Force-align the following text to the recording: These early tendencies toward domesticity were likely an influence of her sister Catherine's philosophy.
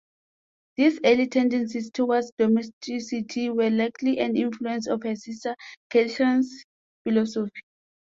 These 0.77 0.99
early 1.05 1.27
tendencies 1.27 1.91
toward 1.91 2.23
domesticity 2.39 3.51
were 3.51 3.69
likely 3.69 4.17
an 4.17 4.35
influence 4.35 4.87
of 4.87 5.03
her 5.03 5.15
sister 5.15 5.55
Catherine's 5.91 6.63
philosophy. 7.03 7.61